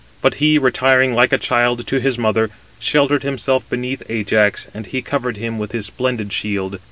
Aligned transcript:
But 0.19 0.33
he 0.41 0.55
279 0.55 0.63
retiring 0.65 1.13
like 1.15 1.31
a 1.31 1.37
child 1.37 1.85
to 1.85 1.99
his 1.99 2.17
mother, 2.17 2.49
sheltered 2.79 3.21
himself 3.21 3.69
beneath 3.69 4.01
Ajax, 4.09 4.65
and 4.73 4.87
he 4.87 5.03
covered 5.03 5.37
him 5.37 5.59
with 5.59 5.73
his 5.73 5.85
splendid 5.85 6.33
shield. 6.33 6.79